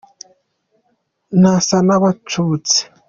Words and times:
Ntasa 1.41 1.77
n’abacubutse 1.85 2.77